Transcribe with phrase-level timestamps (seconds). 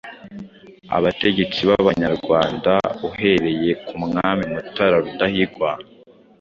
[0.97, 2.73] Abategetsi b'Abanyarwanda
[3.07, 5.69] uhereye ku mwami Mutara Rudahigwa